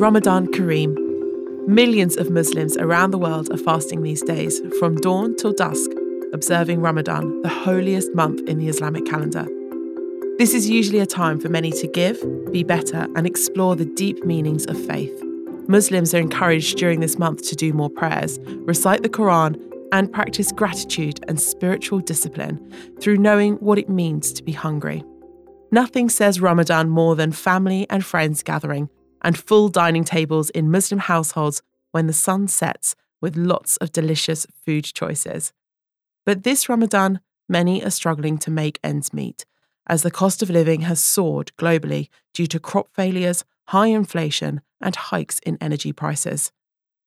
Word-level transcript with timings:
Ramadan 0.00 0.46
Kareem. 0.46 0.96
Millions 1.68 2.16
of 2.16 2.30
Muslims 2.30 2.74
around 2.78 3.10
the 3.10 3.18
world 3.18 3.52
are 3.52 3.58
fasting 3.58 4.02
these 4.02 4.22
days, 4.22 4.58
from 4.78 4.94
dawn 4.94 5.36
till 5.36 5.52
dusk, 5.52 5.90
observing 6.32 6.80
Ramadan, 6.80 7.42
the 7.42 7.50
holiest 7.50 8.14
month 8.14 8.40
in 8.48 8.56
the 8.56 8.68
Islamic 8.68 9.04
calendar. 9.04 9.46
This 10.38 10.54
is 10.54 10.70
usually 10.70 11.00
a 11.00 11.06
time 11.06 11.38
for 11.38 11.50
many 11.50 11.70
to 11.72 11.86
give, 11.86 12.18
be 12.50 12.64
better, 12.64 13.08
and 13.14 13.26
explore 13.26 13.76
the 13.76 13.84
deep 13.84 14.24
meanings 14.24 14.64
of 14.64 14.86
faith. 14.86 15.12
Muslims 15.68 16.14
are 16.14 16.18
encouraged 16.18 16.78
during 16.78 17.00
this 17.00 17.18
month 17.18 17.46
to 17.50 17.54
do 17.54 17.74
more 17.74 17.90
prayers, 17.90 18.38
recite 18.64 19.02
the 19.02 19.10
Quran, 19.10 19.60
and 19.92 20.10
practice 20.10 20.50
gratitude 20.50 21.22
and 21.28 21.38
spiritual 21.38 22.00
discipline 22.00 22.58
through 23.02 23.18
knowing 23.18 23.56
what 23.56 23.76
it 23.76 23.90
means 23.90 24.32
to 24.32 24.42
be 24.42 24.52
hungry. 24.52 25.04
Nothing 25.70 26.08
says 26.08 26.40
Ramadan 26.40 26.88
more 26.88 27.16
than 27.16 27.32
family 27.32 27.86
and 27.90 28.02
friends 28.02 28.42
gathering 28.42 28.88
and 29.22 29.38
full 29.38 29.68
dining 29.68 30.04
tables 30.04 30.50
in 30.50 30.70
Muslim 30.70 31.00
households 31.00 31.62
when 31.92 32.06
the 32.06 32.12
sun 32.12 32.48
sets 32.48 32.94
with 33.20 33.36
lots 33.36 33.76
of 33.78 33.92
delicious 33.92 34.46
food 34.64 34.84
choices. 34.84 35.52
But 36.24 36.42
this 36.44 36.68
Ramadan, 36.68 37.20
many 37.48 37.84
are 37.84 37.90
struggling 37.90 38.38
to 38.38 38.50
make 38.50 38.78
ends 38.82 39.12
meet 39.12 39.44
as 39.90 40.02
the 40.02 40.10
cost 40.10 40.40
of 40.40 40.48
living 40.48 40.82
has 40.82 41.00
soared 41.00 41.50
globally 41.58 42.08
due 42.32 42.46
to 42.46 42.60
crop 42.60 42.88
failures, 42.94 43.44
high 43.68 43.88
inflation, 43.88 44.60
and 44.80 44.94
hikes 44.94 45.40
in 45.40 45.58
energy 45.60 45.92
prices. 45.92 46.52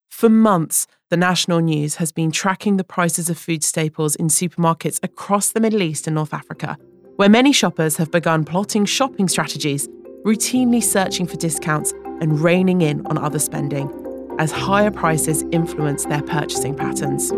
For 0.09 0.27
months, 0.27 0.85
the 1.09 1.15
national 1.17 1.61
news 1.61 1.95
has 1.95 2.11
been 2.11 2.29
tracking 2.29 2.75
the 2.75 2.83
prices 2.83 3.29
of 3.29 3.37
food 3.37 3.63
staples 3.63 4.17
in 4.17 4.27
supermarkets 4.27 4.99
across 5.01 5.49
the 5.49 5.61
Middle 5.61 5.81
East 5.81 6.07
and 6.07 6.15
North 6.15 6.33
Africa, 6.33 6.77
where 7.15 7.29
many 7.29 7.53
shoppers 7.53 7.95
have 7.97 8.11
begun 8.11 8.43
plotting 8.43 8.83
shopping 8.85 9.29
strategies, 9.29 9.87
routinely 10.25 10.83
searching 10.83 11.25
for 11.25 11.37
discounts 11.37 11.93
and 12.23 12.39
reining 12.39 12.81
in 12.81 13.05
on 13.07 13.17
other 13.17 13.37
spending, 13.37 13.91
as 14.39 14.49
higher 14.49 14.89
prices 14.89 15.43
influence 15.51 16.05
their 16.05 16.21
purchasing 16.21 16.73
patterns. 16.73 17.31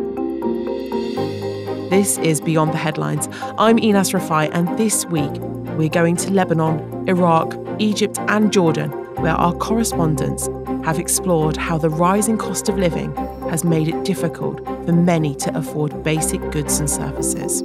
This 1.90 2.20
is 2.20 2.40
Beyond 2.40 2.72
the 2.72 2.78
Headlines. 2.78 3.28
I'm 3.58 3.80
Enas 3.80 4.12
Refaei, 4.12 4.52
and 4.54 4.78
this 4.78 5.04
week 5.08 5.32
we're 5.76 5.90
going 5.90 6.16
to 6.18 6.32
Lebanon, 6.32 7.10
Iraq, 7.10 7.56
Egypt, 7.80 8.20
and 8.28 8.54
Jordan, 8.54 8.92
where 9.16 9.34
our 9.34 9.54
correspondents 9.56 10.48
have 10.86 11.00
explored 11.00 11.58
how 11.58 11.80
the 11.80 11.90
rising 11.90 12.38
cost 12.38 12.70
of 12.70 12.78
living 12.78 13.14
has 13.50 13.64
made 13.64 13.88
it 13.88 14.06
difficult 14.06 14.64
for 14.86 14.94
many 14.94 15.34
to 15.34 15.58
afford 15.58 16.04
basic 16.04 16.40
goods 16.52 16.80
and 16.80 16.88
services. 16.88 17.64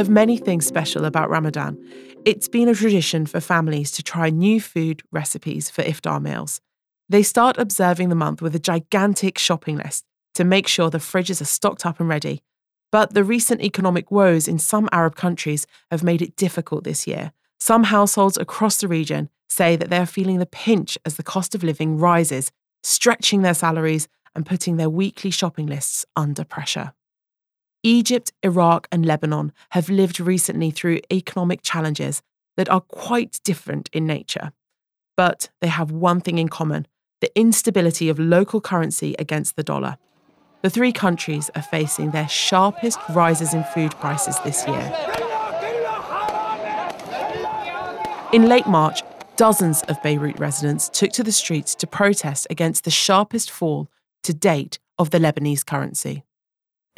Of 0.00 0.08
many 0.08 0.38
things 0.38 0.64
special 0.64 1.04
about 1.04 1.28
Ramadan, 1.28 1.76
it's 2.24 2.48
been 2.48 2.70
a 2.70 2.74
tradition 2.74 3.26
for 3.26 3.38
families 3.38 3.90
to 3.90 4.02
try 4.02 4.30
new 4.30 4.58
food 4.58 5.02
recipes 5.12 5.68
for 5.68 5.82
iftar 5.82 6.22
meals. 6.22 6.62
They 7.10 7.22
start 7.22 7.58
observing 7.58 8.08
the 8.08 8.14
month 8.14 8.40
with 8.40 8.54
a 8.54 8.58
gigantic 8.58 9.36
shopping 9.36 9.76
list 9.76 10.06
to 10.36 10.42
make 10.42 10.66
sure 10.66 10.88
the 10.88 10.96
fridges 10.96 11.42
are 11.42 11.44
stocked 11.44 11.84
up 11.84 12.00
and 12.00 12.08
ready. 12.08 12.42
But 12.90 13.12
the 13.12 13.22
recent 13.22 13.60
economic 13.60 14.10
woes 14.10 14.48
in 14.48 14.58
some 14.58 14.88
Arab 14.90 15.16
countries 15.16 15.66
have 15.90 16.02
made 16.02 16.22
it 16.22 16.34
difficult 16.34 16.84
this 16.84 17.06
year. 17.06 17.32
Some 17.58 17.84
households 17.84 18.38
across 18.38 18.78
the 18.78 18.88
region 18.88 19.28
say 19.50 19.76
that 19.76 19.90
they 19.90 19.98
are 19.98 20.06
feeling 20.06 20.38
the 20.38 20.46
pinch 20.46 20.96
as 21.04 21.16
the 21.16 21.22
cost 21.22 21.54
of 21.54 21.62
living 21.62 21.98
rises, 21.98 22.50
stretching 22.82 23.42
their 23.42 23.52
salaries 23.52 24.08
and 24.34 24.46
putting 24.46 24.78
their 24.78 24.88
weekly 24.88 25.30
shopping 25.30 25.66
lists 25.66 26.06
under 26.16 26.42
pressure. 26.42 26.94
Egypt, 27.82 28.32
Iraq, 28.42 28.86
and 28.92 29.06
Lebanon 29.06 29.52
have 29.70 29.88
lived 29.88 30.20
recently 30.20 30.70
through 30.70 31.00
economic 31.10 31.62
challenges 31.62 32.22
that 32.56 32.68
are 32.68 32.82
quite 32.82 33.40
different 33.42 33.88
in 33.92 34.06
nature. 34.06 34.52
But 35.16 35.48
they 35.60 35.68
have 35.68 35.90
one 35.90 36.20
thing 36.20 36.38
in 36.38 36.48
common 36.48 36.86
the 37.20 37.38
instability 37.38 38.08
of 38.08 38.18
local 38.18 38.62
currency 38.62 39.14
against 39.18 39.54
the 39.54 39.62
dollar. 39.62 39.98
The 40.62 40.70
three 40.70 40.92
countries 40.92 41.50
are 41.54 41.62
facing 41.62 42.10
their 42.10 42.28
sharpest 42.28 42.98
rises 43.10 43.52
in 43.52 43.62
food 43.62 43.92
prices 44.00 44.38
this 44.40 44.66
year. 44.66 44.96
In 48.32 48.48
late 48.48 48.66
March, 48.66 49.02
dozens 49.36 49.82
of 49.82 50.02
Beirut 50.02 50.38
residents 50.38 50.88
took 50.88 51.12
to 51.12 51.22
the 51.22 51.32
streets 51.32 51.74
to 51.74 51.86
protest 51.86 52.46
against 52.48 52.84
the 52.84 52.90
sharpest 52.90 53.50
fall 53.50 53.88
to 54.22 54.32
date 54.32 54.78
of 54.98 55.10
the 55.10 55.18
Lebanese 55.18 55.64
currency. 55.64 56.24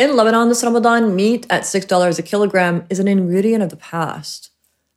In 0.03 0.17
Lebanon 0.17 0.49
this 0.49 0.65
Ramadan, 0.65 1.15
meat 1.15 1.47
at 1.49 1.63
$6 1.63 2.19
a 2.19 2.23
kilogram 2.23 2.85
is 2.91 2.99
an 2.99 3.07
ingredient 3.07 3.63
of 3.63 3.71
the 3.71 3.77
past. 3.77 4.51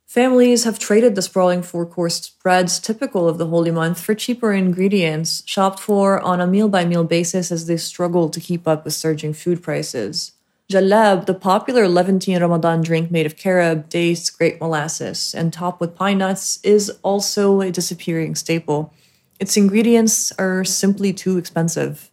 Families 0.04 0.64
have 0.64 0.80
traded 0.80 1.14
the 1.14 1.22
sprawling 1.22 1.62
four 1.62 1.86
course 1.86 2.16
spreads 2.16 2.80
typical 2.80 3.28
of 3.28 3.38
the 3.38 3.46
holy 3.46 3.70
month 3.70 4.00
for 4.00 4.16
cheaper 4.16 4.52
ingredients 4.52 5.44
shopped 5.46 5.78
for 5.78 6.20
on 6.20 6.40
a 6.40 6.46
meal 6.48 6.68
by 6.68 6.84
meal 6.84 7.04
basis 7.04 7.52
as 7.52 7.68
they 7.68 7.76
struggle 7.76 8.28
to 8.28 8.40
keep 8.40 8.66
up 8.66 8.84
with 8.84 8.94
surging 8.94 9.32
food 9.32 9.62
prices. 9.62 10.32
Jalab, 10.72 11.26
the 11.26 11.34
popular 11.34 11.86
Levantine 11.86 12.40
Ramadan 12.42 12.82
drink 12.82 13.08
made 13.08 13.26
of 13.26 13.36
carob, 13.36 13.88
dates, 13.88 14.28
grape 14.28 14.60
molasses, 14.60 15.36
and 15.36 15.52
topped 15.52 15.80
with 15.80 15.94
pine 15.94 16.18
nuts, 16.18 16.58
is 16.64 16.90
also 17.04 17.60
a 17.60 17.70
disappearing 17.70 18.34
staple. 18.34 18.92
Its 19.38 19.56
ingredients 19.56 20.32
are 20.36 20.64
simply 20.64 21.12
too 21.12 21.38
expensive. 21.38 22.10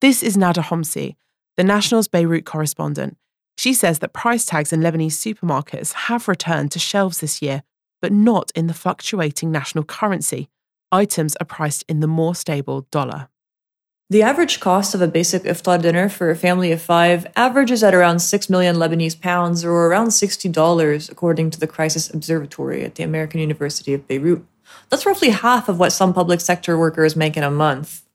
This 0.00 0.22
is 0.22 0.36
Nada 0.36 0.60
Homsi, 0.60 1.16
the 1.60 1.64
National's 1.64 2.08
Beirut 2.08 2.46
correspondent, 2.46 3.18
she 3.58 3.74
says 3.74 3.98
that 3.98 4.14
price 4.14 4.46
tags 4.46 4.72
in 4.72 4.80
Lebanese 4.80 5.12
supermarkets 5.20 5.92
have 5.92 6.26
returned 6.26 6.72
to 6.72 6.78
shelves 6.78 7.20
this 7.20 7.42
year, 7.42 7.64
but 8.00 8.10
not 8.10 8.50
in 8.54 8.66
the 8.66 8.72
fluctuating 8.72 9.52
national 9.52 9.84
currency. 9.84 10.48
Items 10.90 11.36
are 11.36 11.44
priced 11.44 11.84
in 11.86 12.00
the 12.00 12.06
more 12.06 12.34
stable 12.34 12.86
dollar. 12.90 13.28
The 14.08 14.22
average 14.22 14.58
cost 14.58 14.94
of 14.94 15.02
a 15.02 15.06
basic 15.06 15.42
iftar 15.42 15.82
dinner 15.82 16.08
for 16.08 16.30
a 16.30 16.34
family 16.34 16.72
of 16.72 16.80
five 16.80 17.26
averages 17.36 17.84
at 17.84 17.94
around 17.94 18.20
6 18.20 18.48
million 18.48 18.76
Lebanese 18.76 19.20
pounds 19.20 19.62
or 19.62 19.86
around 19.86 20.08
$60, 20.08 21.10
according 21.10 21.50
to 21.50 21.60
the 21.60 21.66
Crisis 21.66 22.08
Observatory 22.08 22.84
at 22.84 22.94
the 22.94 23.02
American 23.02 23.38
University 23.38 23.92
of 23.92 24.08
Beirut. 24.08 24.46
That's 24.88 25.04
roughly 25.04 25.28
half 25.28 25.68
of 25.68 25.78
what 25.78 25.92
some 25.92 26.14
public 26.14 26.40
sector 26.40 26.78
workers 26.78 27.16
make 27.16 27.36
in 27.36 27.42
a 27.42 27.50
month. 27.50 28.06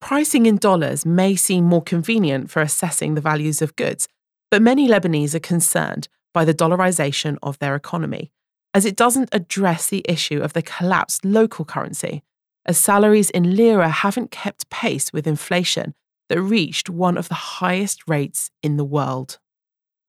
Pricing 0.00 0.46
in 0.46 0.56
dollars 0.56 1.06
may 1.06 1.36
seem 1.36 1.64
more 1.64 1.82
convenient 1.82 2.50
for 2.50 2.60
assessing 2.60 3.14
the 3.14 3.20
values 3.20 3.62
of 3.62 3.76
goods, 3.76 4.08
but 4.50 4.62
many 4.62 4.88
Lebanese 4.88 5.34
are 5.34 5.40
concerned 5.40 6.08
by 6.34 6.44
the 6.44 6.54
dollarization 6.54 7.38
of 7.42 7.58
their 7.58 7.74
economy, 7.74 8.30
as 8.74 8.84
it 8.84 8.96
doesn't 8.96 9.30
address 9.32 9.86
the 9.86 10.04
issue 10.08 10.40
of 10.42 10.52
the 10.52 10.62
collapsed 10.62 11.24
local 11.24 11.64
currency, 11.64 12.22
as 12.66 12.76
salaries 12.76 13.30
in 13.30 13.56
lira 13.56 13.88
haven't 13.88 14.30
kept 14.30 14.68
pace 14.68 15.12
with 15.12 15.26
inflation 15.26 15.94
that 16.28 16.40
reached 16.40 16.90
one 16.90 17.16
of 17.16 17.28
the 17.28 17.34
highest 17.34 18.02
rates 18.06 18.50
in 18.62 18.76
the 18.76 18.84
world. 18.84 19.38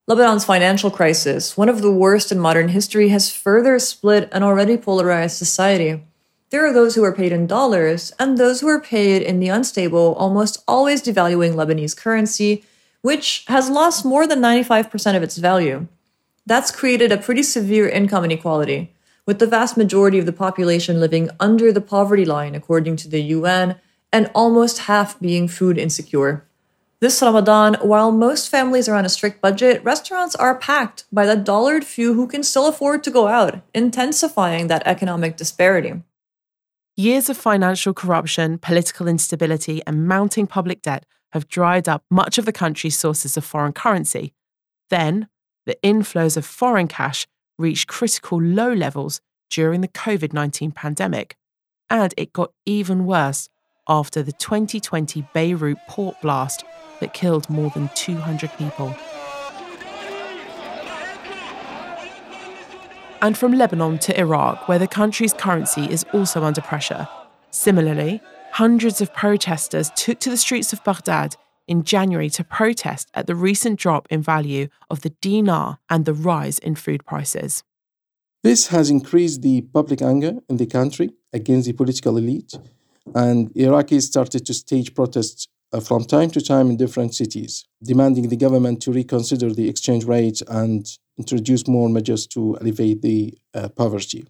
Lebanon's 0.07 0.45
financial 0.45 0.89
crisis, 0.89 1.57
one 1.57 1.69
of 1.69 1.81
the 1.81 1.91
worst 1.91 2.31
in 2.31 2.39
modern 2.39 2.69
history, 2.69 3.09
has 3.09 3.31
further 3.31 3.77
split 3.77 4.29
an 4.31 4.41
already 4.41 4.77
polarized 4.77 5.37
society. 5.37 6.06
There 6.49 6.65
are 6.65 6.73
those 6.73 6.95
who 6.95 7.03
are 7.03 7.13
paid 7.13 7.31
in 7.31 7.47
dollars 7.47 8.13
and 8.17 8.37
those 8.37 8.61
who 8.61 8.67
are 8.67 8.79
paid 8.79 9.21
in 9.21 9.39
the 9.39 9.49
unstable, 9.49 10.15
almost 10.15 10.63
always 10.67 11.01
devaluing 11.03 11.55
Lebanese 11.55 11.95
currency 11.95 12.63
which 13.01 13.45
has 13.47 13.69
lost 13.69 14.03
more 14.03 14.27
than 14.27 14.41
95% 14.41 15.15
of 15.15 15.23
its 15.23 15.37
value. 15.37 15.87
That's 16.45 16.71
created 16.71 17.11
a 17.11 17.17
pretty 17.17 17.43
severe 17.43 17.87
income 17.87 18.25
inequality, 18.25 18.93
with 19.25 19.39
the 19.39 19.47
vast 19.47 19.77
majority 19.77 20.19
of 20.19 20.25
the 20.25 20.33
population 20.33 20.99
living 20.99 21.29
under 21.39 21.71
the 21.71 21.79
poverty 21.79 22.25
line, 22.25 22.55
according 22.55 22.95
to 22.97 23.07
the 23.07 23.21
UN, 23.21 23.75
and 24.11 24.31
almost 24.33 24.79
half 24.79 25.19
being 25.19 25.47
food 25.47 25.77
insecure. 25.77 26.45
This 26.99 27.21
Ramadan, 27.21 27.75
while 27.75 28.11
most 28.11 28.49
families 28.49 28.89
are 28.89 28.95
on 28.95 29.05
a 29.05 29.09
strict 29.09 29.41
budget, 29.41 29.83
restaurants 29.83 30.35
are 30.35 30.57
packed 30.57 31.03
by 31.11 31.25
the 31.25 31.35
dollared 31.35 31.85
few 31.85 32.15
who 32.15 32.27
can 32.27 32.41
still 32.41 32.67
afford 32.67 33.03
to 33.03 33.11
go 33.11 33.27
out, 33.27 33.61
intensifying 33.73 34.67
that 34.67 34.87
economic 34.87 35.37
disparity. 35.37 36.01
Years 36.99 37.29
of 37.29 37.37
financial 37.37 37.93
corruption, 37.93 38.57
political 38.57 39.07
instability, 39.07 39.83
and 39.85 40.07
mounting 40.07 40.47
public 40.47 40.81
debt 40.81 41.05
have 41.31 41.47
dried 41.47 41.87
up 41.87 42.03
much 42.09 42.39
of 42.39 42.45
the 42.45 42.51
country's 42.51 42.97
sources 42.97 43.37
of 43.37 43.45
foreign 43.45 43.71
currency. 43.71 44.33
Then, 44.89 45.27
the 45.67 45.77
inflows 45.83 46.37
of 46.37 46.43
foreign 46.43 46.87
cash 46.87 47.27
reached 47.59 47.87
critical 47.87 48.41
low 48.41 48.73
levels 48.73 49.21
during 49.51 49.81
the 49.81 49.87
COVID 49.87 50.33
19 50.33 50.71
pandemic. 50.71 51.35
And 51.87 52.15
it 52.17 52.33
got 52.33 52.51
even 52.65 53.05
worse 53.05 53.47
after 53.87 54.23
the 54.23 54.31
2020 54.31 55.23
Beirut 55.35 55.77
port 55.87 56.19
blast 56.23 56.65
that 56.99 57.13
killed 57.13 57.47
more 57.47 57.69
than 57.69 57.91
200 57.93 58.49
people. 58.57 58.95
And 63.21 63.35
from 63.37 63.53
Lebanon 63.53 63.97
to 63.99 64.19
Iraq, 64.19 64.67
where 64.67 64.77
the 64.77 64.87
country's 64.87 65.33
currency 65.33 65.85
is 65.85 66.05
also 66.13 66.43
under 66.43 66.61
pressure. 66.61 67.07
Similarly, 67.49 68.21
hundreds 68.51 69.01
of 69.01 69.13
protesters 69.13 69.91
took 69.95 70.19
to 70.19 70.29
the 70.29 70.37
streets 70.37 70.71
of 70.71 70.83
Baghdad 70.83 71.35
in 71.67 71.83
January 71.83 72.29
to 72.29 72.43
protest 72.43 73.09
at 73.13 73.25
the 73.27 73.35
recent 73.35 73.79
drop 73.79 74.07
in 74.09 74.21
value 74.21 74.67
of 74.89 75.01
the 75.01 75.09
dinar 75.21 75.79
and 75.89 76.05
the 76.05 76.13
rise 76.13 76.59
in 76.59 76.75
food 76.75 77.05
prices. 77.05 77.63
This 78.43 78.67
has 78.67 78.89
increased 78.89 79.41
the 79.41 79.61
public 79.61 80.01
anger 80.01 80.33
in 80.47 80.57
the 80.57 80.67
country 80.67 81.09
against 81.33 81.65
the 81.65 81.73
political 81.73 82.17
elite, 82.17 82.53
and 83.15 83.51
Iraqis 83.55 84.03
started 84.03 84.45
to 84.45 84.53
stage 84.53 84.93
protests 84.93 85.47
uh, 85.73 85.79
from 85.79 86.05
time 86.05 86.29
to 86.31 86.41
time 86.41 86.69
in 86.69 86.77
different 86.77 87.15
cities, 87.15 87.65
demanding 87.83 88.29
the 88.29 88.37
government 88.37 88.81
to 88.83 88.91
reconsider 88.91 89.51
the 89.53 89.67
exchange 89.67 90.05
rate 90.05 90.41
and 90.47 90.97
introduce 91.17 91.67
more 91.67 91.89
measures 91.89 92.27
to 92.27 92.57
alleviate 92.59 93.01
the 93.01 93.37
uh, 93.53 93.69
poverty. 93.69 94.25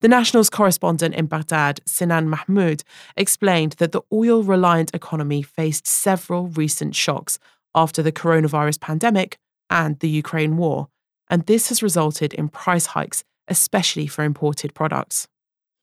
The 0.00 0.08
National's 0.08 0.48
correspondent 0.48 1.16
in 1.16 1.26
Baghdad, 1.26 1.80
Sinan 1.84 2.28
Mahmoud, 2.28 2.84
explained 3.16 3.72
that 3.78 3.90
the 3.90 4.02
oil 4.12 4.44
reliant 4.44 4.94
economy 4.94 5.42
faced 5.42 5.88
several 5.88 6.46
recent 6.48 6.94
shocks 6.94 7.40
after 7.74 8.00
the 8.02 8.12
coronavirus 8.12 8.80
pandemic 8.80 9.38
and 9.68 9.98
the 9.98 10.08
Ukraine 10.08 10.56
war, 10.56 10.88
and 11.28 11.46
this 11.46 11.68
has 11.68 11.82
resulted 11.82 12.32
in 12.32 12.48
price 12.48 12.86
hikes, 12.86 13.24
especially 13.48 14.06
for 14.06 14.22
imported 14.24 14.72
products. 14.72 15.26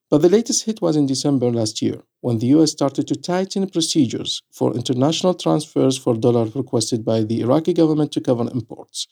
But 0.10 0.22
the 0.22 0.30
latest 0.30 0.66
hit 0.66 0.82
was 0.82 0.96
in 0.96 1.08
December 1.08 1.52
last 1.52 1.82
year, 1.82 2.02
when 2.22 2.40
the 2.40 2.48
US 2.48 2.72
started 2.72 3.08
to 3.08 3.16
tighten 3.16 3.70
procedures 3.70 4.42
for 4.52 4.74
international 4.74 5.34
transfers 5.34 5.98
for 5.98 6.16
dollars 6.16 6.56
requested 6.56 7.04
by 7.04 7.24
the 7.24 7.42
Iraqi 7.42 7.74
government 7.74 8.12
to 8.14 8.22
cover 8.22 8.50
imports. 8.52 9.08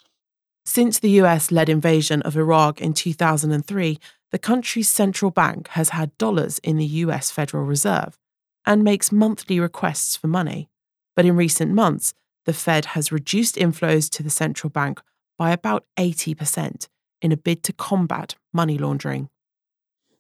Since 0.66 1.00
the 1.00 1.10
US 1.22 1.52
led 1.52 1.70
invasion 1.70 2.22
of 2.22 2.38
Iraq 2.38 2.80
in 2.80 2.94
2003, 2.94 4.00
the 4.32 4.40
country's 4.40 4.90
central 4.90 5.30
bank 5.30 5.68
has 5.70 5.90
had 5.90 6.18
dollars 6.18 6.60
in 6.60 6.78
the 6.78 6.86
US 6.86 7.30
Federal 7.32 7.66
Reserve 7.66 8.18
and 8.66 8.84
makes 8.84 9.12
monthly 9.12 9.60
requests 9.60 10.16
for 10.16 10.28
money. 10.28 10.70
But 11.16 11.26
in 11.26 11.36
recent 11.36 11.72
months, 11.72 12.14
the 12.46 12.54
Fed 12.54 12.86
has 12.86 13.12
reduced 13.12 13.56
inflows 13.56 14.10
to 14.12 14.24
the 14.24 14.30
central 14.30 14.70
bank 14.70 15.02
by 15.38 15.52
about 15.52 15.86
80% 15.98 16.88
in 17.22 17.32
a 17.32 17.38
bid 17.38 17.64
to 17.64 17.74
combat 17.74 18.36
money 18.54 18.78
laundering. 18.78 19.30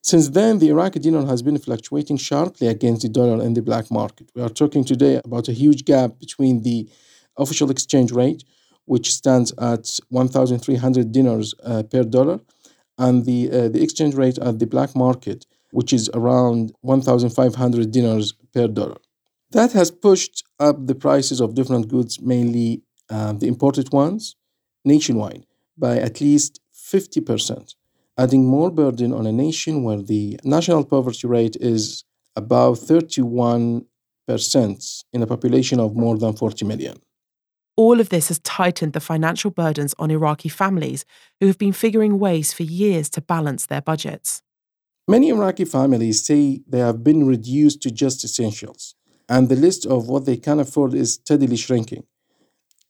Since 0.01 0.29
then, 0.29 0.59
the 0.59 0.67
Iraqi 0.69 0.99
dinar 0.99 1.25
has 1.25 1.41
been 1.41 1.57
fluctuating 1.57 2.17
sharply 2.17 2.67
against 2.67 3.03
the 3.03 3.09
dollar 3.09 3.41
in 3.41 3.53
the 3.53 3.61
black 3.61 3.89
market. 3.89 4.29
We 4.35 4.41
are 4.41 4.49
talking 4.49 4.83
today 4.83 5.21
about 5.23 5.47
a 5.47 5.53
huge 5.53 5.85
gap 5.85 6.19
between 6.19 6.63
the 6.63 6.89
official 7.37 7.71
exchange 7.71 8.11
rate, 8.11 8.43
which 8.85 9.11
stands 9.11 9.51
at 9.59 9.99
1,300 10.09 11.11
dinars 11.11 11.53
uh, 11.63 11.83
per 11.83 12.03
dollar, 12.03 12.39
and 12.97 13.25
the, 13.25 13.49
uh, 13.49 13.67
the 13.69 13.81
exchange 13.81 14.15
rate 14.15 14.37
at 14.37 14.59
the 14.59 14.67
black 14.67 14.95
market, 14.95 15.45
which 15.71 15.93
is 15.93 16.09
around 16.13 16.73
1,500 16.81 17.91
dinars 17.91 18.33
per 18.53 18.67
dollar. 18.67 18.97
That 19.51 19.71
has 19.73 19.91
pushed 19.91 20.43
up 20.59 20.87
the 20.87 20.95
prices 20.95 21.39
of 21.39 21.55
different 21.55 21.87
goods, 21.87 22.21
mainly 22.21 22.83
uh, 23.09 23.33
the 23.33 23.47
imported 23.47 23.91
ones, 23.91 24.35
nationwide 24.85 25.45
by 25.77 25.97
at 25.97 26.21
least 26.21 26.59
50% 26.73 27.73
adding 28.17 28.45
more 28.45 28.69
burden 28.69 29.13
on 29.13 29.25
a 29.25 29.31
nation 29.31 29.83
where 29.83 30.01
the 30.01 30.39
national 30.43 30.85
poverty 30.85 31.27
rate 31.27 31.55
is 31.59 32.03
about 32.35 32.77
31% 32.77 33.85
in 35.13 35.21
a 35.21 35.27
population 35.27 35.79
of 35.79 35.95
more 35.95 36.17
than 36.17 36.33
40 36.33 36.65
million. 36.65 36.97
All 37.75 37.99
of 37.99 38.09
this 38.09 38.27
has 38.27 38.39
tightened 38.39 38.93
the 38.93 38.99
financial 38.99 39.49
burdens 39.49 39.95
on 39.97 40.11
Iraqi 40.11 40.49
families 40.49 41.05
who 41.39 41.47
have 41.47 41.57
been 41.57 41.73
figuring 41.73 42.19
ways 42.19 42.53
for 42.53 42.63
years 42.63 43.09
to 43.11 43.21
balance 43.21 43.65
their 43.65 43.81
budgets. 43.81 44.43
Many 45.07 45.29
Iraqi 45.29 45.65
families 45.65 46.23
say 46.23 46.61
they 46.67 46.79
have 46.79 47.03
been 47.03 47.25
reduced 47.25 47.81
to 47.81 47.91
just 47.91 48.23
essentials, 48.23 48.95
and 49.27 49.49
the 49.49 49.55
list 49.55 49.85
of 49.85 50.07
what 50.07 50.25
they 50.25 50.37
can 50.37 50.59
afford 50.59 50.93
is 50.93 51.15
steadily 51.15 51.57
shrinking. 51.57 52.03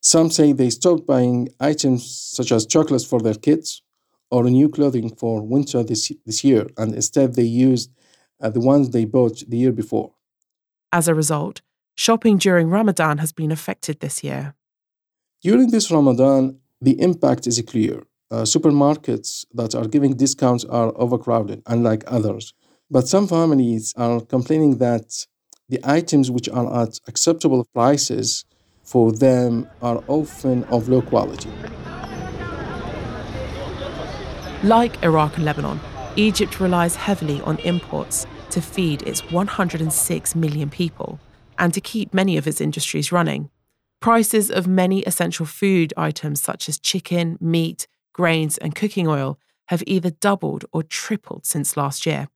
Some 0.00 0.30
say 0.30 0.52
they 0.52 0.68
stopped 0.68 1.06
buying 1.06 1.48
items 1.58 2.04
such 2.08 2.52
as 2.52 2.66
chocolates 2.66 3.06
for 3.06 3.20
their 3.20 3.34
kids 3.34 3.82
or 4.30 4.44
new 4.44 4.68
clothing 4.68 5.16
for 5.16 5.40
winter 5.40 5.82
this, 5.82 6.12
this 6.26 6.44
year, 6.44 6.66
and 6.76 6.94
instead 6.94 7.34
they 7.34 7.42
used 7.42 7.90
uh, 8.40 8.50
the 8.50 8.60
ones 8.60 8.90
they 8.90 9.06
bought 9.06 9.42
the 9.48 9.56
year 9.56 9.72
before. 9.72 10.12
As 10.92 11.08
a 11.08 11.14
result, 11.14 11.62
shopping 11.94 12.36
during 12.36 12.68
Ramadan 12.68 13.18
has 13.18 13.32
been 13.32 13.50
affected 13.50 14.00
this 14.00 14.22
year. 14.22 14.54
During 15.44 15.70
this 15.70 15.90
Ramadan, 15.90 16.58
the 16.80 16.98
impact 17.02 17.46
is 17.46 17.62
clear. 17.66 18.02
Uh, 18.30 18.44
supermarkets 18.44 19.44
that 19.52 19.74
are 19.74 19.86
giving 19.86 20.16
discounts 20.16 20.64
are 20.64 20.90
overcrowded, 20.96 21.62
unlike 21.66 22.02
others. 22.06 22.54
But 22.90 23.08
some 23.08 23.28
families 23.28 23.92
are 23.98 24.22
complaining 24.22 24.78
that 24.78 25.26
the 25.68 25.80
items 25.84 26.30
which 26.30 26.48
are 26.48 26.82
at 26.82 26.98
acceptable 27.06 27.66
prices 27.74 28.46
for 28.84 29.12
them 29.12 29.68
are 29.82 30.02
often 30.08 30.64
of 30.64 30.88
low 30.88 31.02
quality. 31.02 31.50
Like 34.62 35.02
Iraq 35.02 35.36
and 35.36 35.44
Lebanon, 35.44 35.78
Egypt 36.16 36.58
relies 36.58 36.96
heavily 36.96 37.42
on 37.42 37.58
imports 37.58 38.26
to 38.48 38.62
feed 38.62 39.02
its 39.02 39.20
106 39.30 40.34
million 40.34 40.70
people 40.70 41.20
and 41.58 41.74
to 41.74 41.82
keep 41.82 42.14
many 42.14 42.38
of 42.38 42.46
its 42.46 42.62
industries 42.62 43.12
running. 43.12 43.50
Prices 44.04 44.50
of 44.50 44.66
many 44.66 45.00
essential 45.04 45.46
food 45.46 45.94
items 45.96 46.42
such 46.42 46.68
as 46.68 46.78
chicken, 46.78 47.38
meat, 47.40 47.86
grains, 48.12 48.58
and 48.58 48.74
cooking 48.74 49.08
oil 49.08 49.38
have 49.68 49.82
either 49.86 50.10
doubled 50.10 50.66
or 50.74 50.82
tripled 50.82 51.46
since 51.46 51.74
last 51.74 52.04
year. 52.04 52.28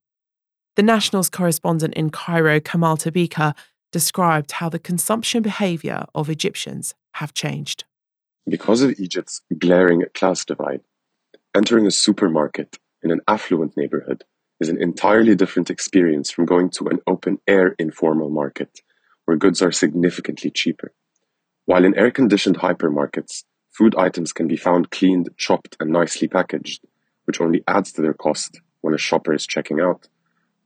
The 0.77 0.83
National's 0.83 1.29
correspondent 1.29 1.93
in 1.93 2.09
Cairo, 2.09 2.59
Kamal 2.59 2.97
Tabikha, 2.97 3.55
described 3.93 4.53
how 4.53 4.71
the 4.71 4.79
consumption 4.79 5.43
behaviour 5.43 6.07
of 6.15 6.31
Egyptians 6.31 6.95
have 7.17 7.35
changed. 7.35 7.85
Because 8.49 8.81
of 8.81 8.99
Egypt's 8.99 9.43
glaring 9.59 10.05
class 10.15 10.47
divide, 10.47 10.81
Entering 11.55 11.87
a 11.87 11.91
supermarket 11.91 12.79
in 13.03 13.11
an 13.11 13.21
affluent 13.29 13.77
neighborhood 13.77 14.25
is 14.59 14.71
an 14.71 14.81
entirely 14.81 15.35
different 15.35 15.69
experience 15.69 16.31
from 16.31 16.47
going 16.47 16.71
to 16.71 16.89
an 16.89 17.01
open 17.07 17.41
air 17.47 17.75
informal 17.79 18.31
market 18.31 18.81
where 19.27 19.37
goods 19.37 19.61
are 19.61 19.71
significantly 19.71 20.51
cheaper. 20.51 20.95
While 21.69 21.85
in 21.85 21.99
air 21.99 22.11
conditioned 22.11 22.61
hypermarkets, 22.61 23.45
food 23.71 23.95
items 23.95 24.33
can 24.33 24.49
be 24.49 24.57
found 24.57 24.91
cleaned, 24.91 25.29
chopped, 25.37 25.77
and 25.79 25.91
nicely 25.91 26.27
packaged, 26.27 26.83
which 27.27 27.43
only 27.43 27.63
adds 27.69 27.93
to 27.93 28.01
their 28.01 28.15
cost 28.15 28.63
when 28.81 28.95
a 28.95 28.99
shopper 28.99 29.35
is 29.35 29.47
checking 29.47 29.79
out. 29.79 30.09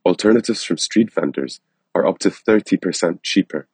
Alternatives 0.07 0.63
from 0.63 0.79
street 0.79 1.13
vendors 1.13 1.61
are 1.93 2.07
up 2.07 2.21
to 2.21 2.31
30% 2.31 3.19
cheaper. 3.25 3.67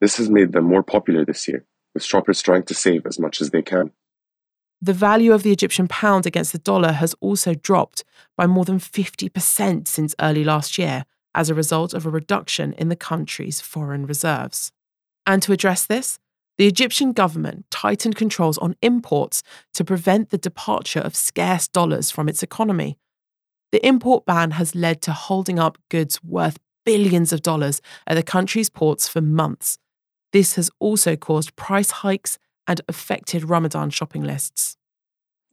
This 0.00 0.16
has 0.16 0.28
made 0.28 0.50
them 0.50 0.64
more 0.64 0.82
popular 0.82 1.24
this 1.24 1.46
year, 1.46 1.64
with 1.94 2.02
shoppers 2.02 2.42
trying 2.42 2.64
to 2.64 2.74
save 2.74 3.06
as 3.06 3.20
much 3.20 3.40
as 3.40 3.50
they 3.50 3.62
can. 3.62 3.92
The 4.82 4.92
value 4.92 5.32
of 5.32 5.44
the 5.44 5.52
Egyptian 5.52 5.86
pound 5.86 6.26
against 6.26 6.50
the 6.50 6.58
dollar 6.58 6.90
has 6.90 7.14
also 7.20 7.54
dropped 7.54 8.02
by 8.36 8.48
more 8.48 8.64
than 8.64 8.80
50% 8.80 9.86
since 9.86 10.16
early 10.20 10.42
last 10.42 10.76
year 10.76 11.04
as 11.36 11.48
a 11.50 11.54
result 11.54 11.94
of 11.94 12.04
a 12.04 12.10
reduction 12.10 12.72
in 12.72 12.88
the 12.88 12.96
country's 12.96 13.60
foreign 13.60 14.06
reserves. 14.06 14.72
And 15.24 15.40
to 15.44 15.52
address 15.52 15.86
this, 15.86 16.18
the 16.58 16.66
Egyptian 16.66 17.12
government 17.12 17.64
tightened 17.70 18.16
controls 18.16 18.58
on 18.58 18.76
imports 18.82 19.42
to 19.74 19.84
prevent 19.84 20.30
the 20.30 20.38
departure 20.38 21.00
of 21.00 21.14
scarce 21.14 21.68
dollars 21.68 22.10
from 22.10 22.28
its 22.28 22.42
economy. 22.42 22.98
The 23.70 23.84
import 23.86 24.26
ban 24.26 24.52
has 24.52 24.74
led 24.74 25.00
to 25.02 25.12
holding 25.12 25.58
up 25.58 25.78
goods 25.88 26.22
worth 26.22 26.58
billions 26.84 27.32
of 27.32 27.42
dollars 27.42 27.80
at 28.06 28.14
the 28.14 28.22
country's 28.22 28.68
ports 28.68 29.06
for 29.06 29.20
months. 29.20 29.78
This 30.32 30.56
has 30.56 30.70
also 30.80 31.16
caused 31.16 31.54
price 31.54 31.90
hikes 31.90 32.38
and 32.66 32.80
affected 32.88 33.48
Ramadan 33.48 33.90
shopping 33.90 34.24
lists. 34.24 34.76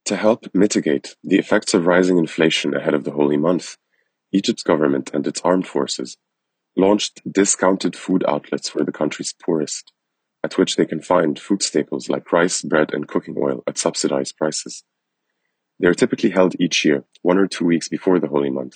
To 0.06 0.16
help 0.16 0.46
mitigate 0.54 1.16
the 1.24 1.38
effects 1.38 1.74
of 1.74 1.86
rising 1.86 2.18
inflation 2.18 2.76
ahead 2.76 2.94
of 2.94 3.04
the 3.04 3.12
holy 3.12 3.38
month, 3.38 3.78
Egypt's 4.32 4.64
government 4.64 5.12
and 5.14 5.26
its 5.28 5.42
armed 5.42 5.68
forces 5.68 6.18
launched 6.76 7.22
discounted 7.32 7.96
food 7.96 8.24
outlets 8.28 8.70
for 8.70 8.84
the 8.84 8.92
country's 8.92 9.34
poorest, 9.34 9.94
at 10.46 10.60
which 10.60 10.76
they 10.76 10.86
can 10.86 11.02
find 11.02 11.40
food 11.40 11.64
staples 11.64 12.08
like 12.08 12.32
rice, 12.32 12.62
bread, 12.62 12.94
and 12.94 13.08
cooking 13.08 13.36
oil 13.36 13.64
at 13.66 13.80
subsidized 13.80 14.38
prices. 14.38 14.84
They 15.80 15.88
are 15.88 15.96
typically 15.96 16.30
held 16.30 16.54
each 16.60 16.86
year, 16.86 17.04
one 17.24 17.40
or 17.40 17.48
two 17.48 17.66
weeks 17.66 17.90
before 17.90 18.20
the 18.20 18.28
holy 18.28 18.52
month. 18.52 18.76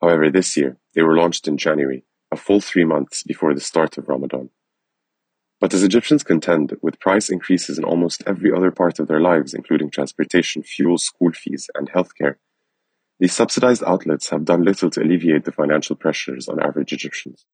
However, 0.00 0.30
this 0.30 0.56
year, 0.56 0.78
they 0.94 1.02
were 1.02 1.16
launched 1.16 1.48
in 1.48 1.58
January, 1.58 2.04
a 2.30 2.36
full 2.36 2.60
three 2.60 2.84
months 2.84 3.24
before 3.24 3.52
the 3.52 3.60
start 3.60 3.98
of 3.98 4.08
Ramadan. 4.08 4.50
But 5.60 5.74
as 5.74 5.82
Egyptians 5.82 6.22
contend 6.22 6.76
with 6.82 7.00
price 7.00 7.28
increases 7.30 7.78
in 7.78 7.84
almost 7.84 8.22
every 8.24 8.52
other 8.52 8.70
part 8.70 9.00
of 9.00 9.08
their 9.08 9.20
lives, 9.20 9.54
including 9.54 9.90
transportation, 9.90 10.62
fuel, 10.62 10.98
school 10.98 11.32
fees, 11.32 11.68
and 11.74 11.90
healthcare, 11.90 12.36
these 13.18 13.34
subsidized 13.34 13.82
outlets 13.84 14.28
have 14.28 14.44
done 14.44 14.62
little 14.62 14.90
to 14.90 15.02
alleviate 15.02 15.44
the 15.44 15.58
financial 15.60 15.96
pressures 15.96 16.48
on 16.48 16.62
average 16.62 16.92
Egyptians. 16.92 17.44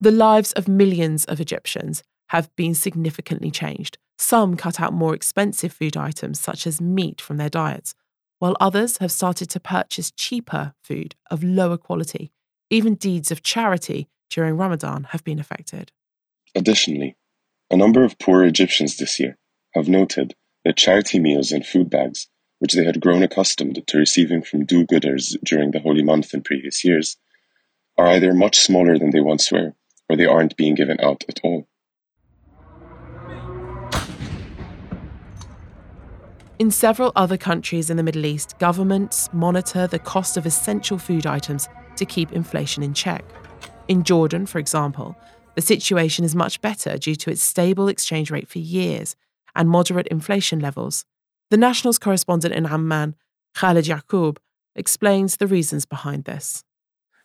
The 0.00 0.10
lives 0.10 0.52
of 0.52 0.66
millions 0.66 1.26
of 1.26 1.40
Egyptians 1.40 2.02
have 2.28 2.54
been 2.56 2.74
significantly 2.74 3.50
changed. 3.50 3.98
Some 4.18 4.56
cut 4.56 4.80
out 4.80 4.92
more 4.92 5.14
expensive 5.14 5.72
food 5.72 5.96
items, 5.96 6.40
such 6.40 6.66
as 6.66 6.80
meat, 6.80 7.20
from 7.20 7.36
their 7.36 7.48
diets, 7.48 7.94
while 8.38 8.56
others 8.60 8.98
have 8.98 9.12
started 9.12 9.50
to 9.50 9.60
purchase 9.60 10.10
cheaper 10.10 10.74
food 10.82 11.14
of 11.30 11.44
lower 11.44 11.76
quality. 11.76 12.32
Even 12.70 12.94
deeds 12.94 13.30
of 13.30 13.42
charity 13.42 14.08
during 14.30 14.56
Ramadan 14.56 15.04
have 15.10 15.24
been 15.24 15.38
affected. 15.38 15.92
Additionally, 16.54 17.16
a 17.70 17.76
number 17.76 18.04
of 18.04 18.18
poor 18.18 18.44
Egyptians 18.44 18.96
this 18.96 19.18
year 19.20 19.38
have 19.74 19.88
noted 19.88 20.34
that 20.64 20.76
charity 20.76 21.18
meals 21.18 21.52
and 21.52 21.66
food 21.66 21.90
bags 21.90 22.28
which 22.62 22.74
they 22.74 22.84
had 22.84 23.00
grown 23.00 23.24
accustomed 23.24 23.84
to 23.88 23.98
receiving 23.98 24.40
from 24.40 24.64
do 24.64 24.86
gooders 24.86 25.34
during 25.42 25.72
the 25.72 25.80
holy 25.80 26.04
month 26.04 26.32
in 26.32 26.40
previous 26.42 26.84
years, 26.84 27.16
are 27.98 28.06
either 28.06 28.32
much 28.32 28.56
smaller 28.56 28.96
than 28.96 29.10
they 29.10 29.18
once 29.18 29.50
were, 29.50 29.74
or 30.08 30.14
they 30.14 30.26
aren't 30.26 30.56
being 30.56 30.76
given 30.76 30.96
out 31.00 31.24
at 31.28 31.40
all. 31.42 31.66
In 36.62 36.70
several 36.70 37.10
other 37.16 37.36
countries 37.36 37.90
in 37.90 37.96
the 37.96 38.04
Middle 38.04 38.24
East, 38.24 38.56
governments 38.60 39.28
monitor 39.32 39.88
the 39.88 39.98
cost 39.98 40.36
of 40.36 40.46
essential 40.46 40.96
food 40.96 41.26
items 41.26 41.68
to 41.96 42.04
keep 42.04 42.30
inflation 42.30 42.84
in 42.84 42.94
check. 42.94 43.24
In 43.88 44.04
Jordan, 44.04 44.46
for 44.46 44.60
example, 44.60 45.16
the 45.56 45.60
situation 45.60 46.24
is 46.24 46.36
much 46.36 46.60
better 46.60 46.96
due 46.98 47.16
to 47.16 47.32
its 47.32 47.42
stable 47.42 47.88
exchange 47.88 48.30
rate 48.30 48.48
for 48.48 48.60
years 48.60 49.16
and 49.56 49.68
moderate 49.68 50.06
inflation 50.06 50.60
levels. 50.60 51.04
The 51.50 51.56
National's 51.56 51.98
correspondent 51.98 52.54
in 52.54 52.66
Amman, 52.66 53.16
Khalid 53.56 53.86
Yaqub, 53.86 54.36
explains 54.76 55.38
the 55.38 55.48
reasons 55.48 55.84
behind 55.84 56.26
this. 56.26 56.62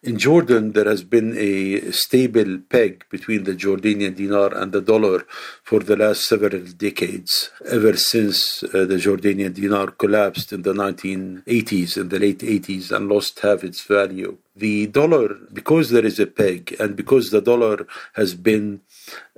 In 0.08 0.18
Jordan, 0.18 0.72
there 0.72 0.86
has 0.86 1.04
been 1.04 1.38
a 1.38 1.92
stable 1.92 2.60
peg 2.70 3.04
between 3.10 3.44
the 3.44 3.52
Jordanian 3.52 4.16
dinar 4.16 4.54
and 4.54 4.72
the 4.72 4.80
dollar 4.80 5.26
for 5.64 5.82
the 5.82 5.98
last 5.98 6.26
several 6.26 6.62
decades, 6.62 7.52
ever 7.70 7.98
since 7.98 8.64
uh, 8.64 8.86
the 8.86 8.96
Jordanian 8.96 9.54
dinar 9.54 9.88
collapsed 9.88 10.54
in 10.54 10.62
the 10.62 10.72
1980s, 10.72 11.98
in 11.98 12.08
the 12.08 12.20
late 12.20 12.40
80s, 12.40 12.90
and 12.90 13.10
lost 13.10 13.42
half 13.42 13.66
its 13.66 13.84
value. 13.84 14.38
The 14.56 14.88
dollar, 14.88 15.36
because 15.52 15.90
there 15.90 16.06
is 16.06 16.22
a 16.22 16.28
peg 16.28 16.78
and 16.80 16.96
because 16.96 17.30
the 17.30 17.42
dollar 17.42 17.86
has 18.14 18.34
been 18.34 18.80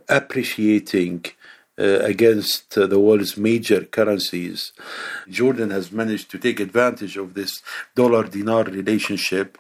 appreciating 0.08 1.26
uh, 1.80 2.02
against 2.02 2.78
uh, 2.78 2.86
the 2.86 3.00
world's 3.00 3.38
major 3.38 3.86
currencies. 3.86 4.74
Jordan 5.30 5.72
has 5.72 5.92
managed 5.92 6.30
to 6.30 6.38
take 6.38 6.60
advantage 6.60 7.18
of 7.18 7.34
this 7.34 7.64
dollar 7.96 8.26
dinar 8.26 8.66
relationship 8.66 9.58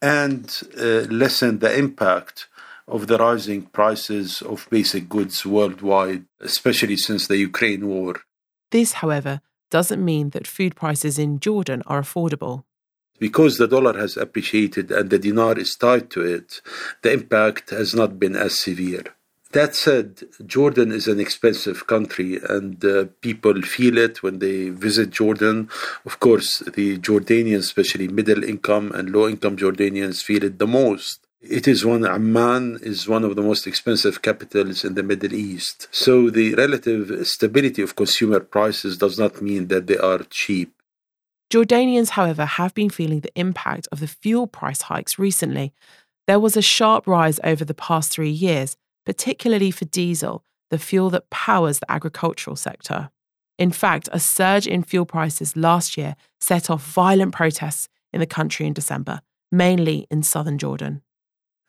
and 0.00 0.62
uh, 0.78 1.06
lessen 1.10 1.58
the 1.58 1.76
impact 1.76 2.48
of 2.86 3.06
the 3.06 3.18
rising 3.18 3.62
prices 3.62 4.42
of 4.42 4.68
basic 4.70 5.08
goods 5.08 5.46
worldwide, 5.46 6.24
especially 6.40 6.96
since 6.96 7.26
the 7.26 7.38
Ukraine 7.38 7.86
war. 7.86 8.20
This, 8.70 8.92
however, 8.94 9.40
doesn't 9.70 10.04
mean 10.04 10.30
that 10.30 10.46
food 10.46 10.76
prices 10.76 11.18
in 11.18 11.40
Jordan 11.40 11.82
are 11.86 12.02
affordable. 12.02 12.64
Because 13.18 13.56
the 13.56 13.68
dollar 13.68 13.96
has 13.98 14.16
appreciated 14.16 14.90
and 14.90 15.08
the 15.08 15.18
dinar 15.18 15.58
is 15.58 15.76
tied 15.76 16.10
to 16.10 16.20
it, 16.22 16.60
the 17.02 17.12
impact 17.12 17.70
has 17.70 17.94
not 17.94 18.18
been 18.18 18.36
as 18.36 18.58
severe. 18.58 19.04
That 19.54 19.76
said, 19.76 20.24
Jordan 20.44 20.90
is 20.90 21.06
an 21.06 21.20
expensive 21.20 21.86
country 21.86 22.40
and 22.42 22.84
uh, 22.84 23.04
people 23.20 23.62
feel 23.62 23.98
it 23.98 24.20
when 24.20 24.40
they 24.40 24.70
visit 24.70 25.10
Jordan. 25.10 25.68
Of 26.04 26.18
course, 26.18 26.58
the 26.58 26.98
Jordanians, 26.98 27.60
especially 27.60 28.08
middle 28.08 28.42
income 28.42 28.90
and 28.90 29.10
low 29.10 29.28
income 29.28 29.56
Jordanians, 29.56 30.24
feel 30.24 30.42
it 30.42 30.58
the 30.58 30.66
most. 30.66 31.20
It 31.40 31.68
is 31.68 31.84
one, 31.84 32.04
Amman 32.04 32.80
is 32.82 33.06
one 33.06 33.22
of 33.22 33.36
the 33.36 33.42
most 33.42 33.68
expensive 33.68 34.22
capitals 34.22 34.84
in 34.84 34.94
the 34.94 35.04
Middle 35.04 35.32
East. 35.32 35.86
So 35.92 36.30
the 36.30 36.56
relative 36.56 37.24
stability 37.24 37.80
of 37.80 37.94
consumer 37.94 38.40
prices 38.40 38.98
does 38.98 39.20
not 39.20 39.40
mean 39.40 39.68
that 39.68 39.86
they 39.86 39.98
are 39.98 40.24
cheap. 40.30 40.74
Jordanians, 41.48 42.10
however, 42.10 42.44
have 42.44 42.74
been 42.74 42.90
feeling 42.90 43.20
the 43.20 43.38
impact 43.38 43.86
of 43.92 44.00
the 44.00 44.08
fuel 44.08 44.48
price 44.48 44.82
hikes 44.82 45.16
recently. 45.16 45.72
There 46.26 46.40
was 46.40 46.56
a 46.56 46.62
sharp 46.62 47.06
rise 47.06 47.38
over 47.44 47.64
the 47.64 47.74
past 47.74 48.10
three 48.10 48.30
years 48.30 48.76
particularly 49.04 49.70
for 49.70 49.84
diesel, 49.84 50.44
the 50.70 50.78
fuel 50.78 51.10
that 51.10 51.30
powers 51.30 51.78
the 51.78 51.90
agricultural 51.90 52.56
sector. 52.56 53.10
In 53.58 53.70
fact, 53.70 54.08
a 54.12 54.18
surge 54.18 54.66
in 54.66 54.82
fuel 54.82 55.06
prices 55.06 55.56
last 55.56 55.96
year 55.96 56.16
set 56.40 56.70
off 56.70 56.84
violent 56.84 57.32
protests 57.32 57.88
in 58.12 58.20
the 58.20 58.26
country 58.26 58.66
in 58.66 58.72
December, 58.72 59.20
mainly 59.52 60.06
in 60.10 60.22
southern 60.22 60.58
Jordan. 60.58 61.02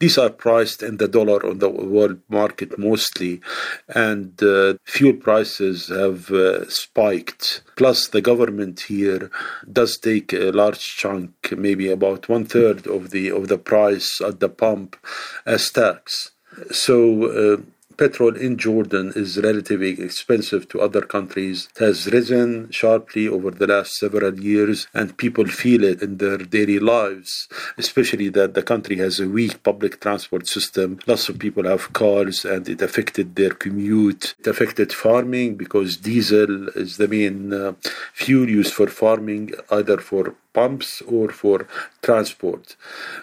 These 0.02 0.18
are 0.18 0.30
priced 0.30 0.84
in 0.84 0.98
the 0.98 1.08
dollar 1.08 1.46
on 1.46 1.60
the 1.60 1.70
world 1.70 2.20
market 2.28 2.78
mostly, 2.78 3.40
and 3.88 4.42
uh, 4.44 4.74
fuel 4.84 5.14
prices 5.14 5.88
have 5.88 6.30
uh, 6.32 6.70
spiked. 6.70 7.62
Plus, 7.78 8.08
the 8.08 8.22
government 8.22 8.82
here 8.82 9.32
does 9.72 9.98
take 9.98 10.34
a 10.34 10.52
large 10.52 10.98
chunk, 10.98 11.54
maybe 11.58 11.90
about 11.90 12.28
one 12.28 12.46
third 12.46 12.88
of 12.88 13.12
the 13.12 13.32
of 13.32 13.48
the 13.48 13.58
price 13.58 14.20
at 14.20 14.42
the 14.42 14.50
pump, 14.50 14.98
as 15.46 15.72
tax. 15.72 16.32
So, 16.72 16.98
uh, 17.26 17.58
petrol 17.98 18.36
in 18.36 18.58
Jordan 18.58 19.14
is 19.16 19.38
relatively 19.38 20.02
expensive 20.02 20.68
to 20.70 20.82
other 20.82 21.02
countries. 21.02 21.70
It 21.76 21.80
has 21.84 22.08
risen 22.08 22.70
sharply 22.72 23.28
over 23.28 23.52
the 23.52 23.68
last 23.68 23.96
several 23.96 24.40
years, 24.40 24.88
and 24.94 25.18
people 25.18 25.46
feel 25.46 25.84
it 25.84 26.02
in 26.02 26.18
their 26.18 26.38
daily 26.38 26.80
lives, 26.80 27.48
especially 27.78 28.30
that 28.30 28.54
the 28.54 28.64
country 28.64 28.98
has 28.98 29.20
a 29.20 29.28
weak 29.28 29.64
public 29.64 30.02
transport 30.02 30.48
system. 30.48 31.00
Lots 31.08 31.30
of 31.30 31.40
people 31.40 31.66
have 31.66 31.94
cars, 31.94 32.46
and 32.46 32.68
it 32.68 32.82
affected 32.82 33.36
their 33.36 33.52
commute. 33.52 34.36
It 34.40 34.48
affected 34.48 34.94
farming 34.94 35.56
because 35.56 35.98
diesel 35.98 36.70
is 36.70 36.98
the 36.98 37.08
main 37.08 37.54
uh, 37.54 37.74
fuel 38.14 38.50
used 38.50 38.74
for 38.74 38.88
farming, 38.88 39.54
either 39.72 39.98
for 39.98 40.36
pumps 40.56 41.02
or 41.02 41.30
for 41.30 41.68
transport. 42.02 42.76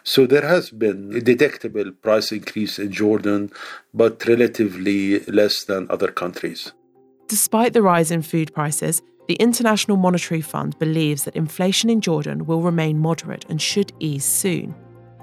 So 0.05 0.27
there 0.27 0.47
has 0.47 0.71
been 0.71 1.01
a 1.17 1.21
detectable 1.21 1.91
price 2.07 2.31
increase 2.31 2.79
in 2.79 2.93
Jordan, 2.93 3.51
but 3.93 4.25
relatively 4.27 5.21
less 5.41 5.65
than 5.65 5.91
other 5.91 6.13
countries. 6.13 6.73
Despite 7.29 7.73
the 7.73 7.83
rise 7.83 8.11
in 8.11 8.23
food 8.23 8.53
prices, 8.53 9.03
the 9.29 9.35
International 9.37 9.97
Monetary 9.97 10.43
Fund 10.43 10.79
believes 10.79 11.25
that 11.25 11.37
inflation 11.37 11.89
in 11.89 12.01
Jordan 12.01 12.45
will 12.45 12.61
remain 12.61 12.99
moderate 12.99 13.47
and 13.49 13.61
should 13.61 13.93
ease 13.99 14.25
soon. 14.25 14.75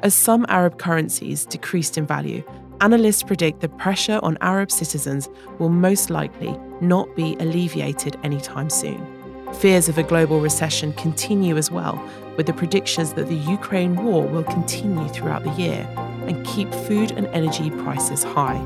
As 0.01 0.15
some 0.15 0.45
Arab 0.49 0.79
currencies 0.79 1.45
decreased 1.45 1.97
in 1.97 2.07
value, 2.07 2.41
analysts 2.81 3.23
predict 3.23 3.59
the 3.59 3.69
pressure 3.69 4.19
on 4.23 4.37
Arab 4.41 4.71
citizens 4.71 5.29
will 5.59 5.69
most 5.69 6.09
likely 6.09 6.57
not 6.81 7.13
be 7.15 7.35
alleviated 7.39 8.17
anytime 8.23 8.69
soon. 8.69 9.18
Fears 9.57 9.89
of 9.89 9.97
a 9.97 10.03
global 10.03 10.39
recession 10.39 10.93
continue 10.93 11.57
as 11.57 11.69
well, 11.69 12.01
with 12.37 12.45
the 12.45 12.53
predictions 12.53 13.13
that 13.13 13.27
the 13.27 13.35
Ukraine 13.35 13.95
war 14.03 14.25
will 14.25 14.43
continue 14.43 15.07
throughout 15.09 15.43
the 15.43 15.51
year 15.51 15.85
and 16.27 16.45
keep 16.45 16.71
food 16.73 17.11
and 17.11 17.27
energy 17.27 17.69
prices 17.69 18.23
high. 18.23 18.57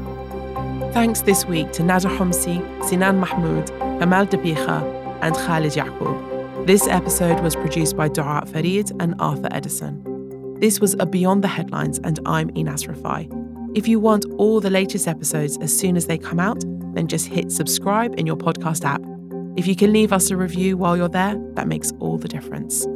Thanks 0.94 1.22
this 1.22 1.46
week 1.46 1.72
to 1.74 1.84
Nada 1.84 2.08
Homsi, 2.08 2.62
Sinan 2.86 3.20
Mahmoud, 3.20 3.70
Kamal 4.00 4.28
Tabikha, 4.28 4.84
and 5.24 5.36
Khalid 5.36 5.72
Yaqub. 5.72 6.68
This 6.68 6.88
episode 6.88 7.40
was 7.40 7.56
produced 7.56 7.98
by 7.98 8.08
Durat 8.08 8.48
Farid 8.50 8.92
and 9.00 9.16
Arthur 9.20 9.50
Edison. 9.52 10.04
This 10.60 10.80
was 10.80 10.96
a 11.00 11.06
Beyond 11.06 11.44
the 11.44 11.48
Headlines, 11.48 12.00
and 12.04 12.20
I'm 12.26 12.50
Enas 12.56 12.84
Refaei. 12.84 13.28
If 13.76 13.88
you 13.88 14.00
want 14.00 14.26
all 14.38 14.62
the 14.62 14.70
latest 14.70 15.08
episodes 15.08 15.58
as 15.58 15.76
soon 15.76 15.98
as 15.98 16.06
they 16.06 16.18
come 16.18 16.40
out, 16.40 16.64
then 16.94 17.08
just 17.08 17.26
hit 17.26 17.52
subscribe 17.52 18.14
in 18.20 18.28
your 18.28 18.38
podcast 18.38 18.86
app 18.86 19.03
if 19.56 19.68
you 19.68 19.76
can 19.76 19.94
leave 19.94 20.12
us 20.12 20.32
a 20.32 20.38
review 20.38 20.78
while 20.78 20.98
you're 20.98 21.10
there, 21.10 21.36
that 21.54 21.68
makes 21.68 21.92
all 22.00 22.18
the 22.18 22.28
difference. 22.28 22.88